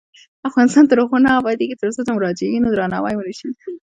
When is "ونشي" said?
3.15-3.49